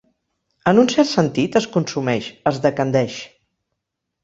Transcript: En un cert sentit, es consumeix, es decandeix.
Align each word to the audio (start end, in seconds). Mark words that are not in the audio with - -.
En 0.71 0.81
un 0.83 0.89
cert 0.93 1.09
sentit, 1.09 1.59
es 1.61 1.69
consumeix, 1.77 2.31
es 2.53 2.59
decandeix. 2.67 3.21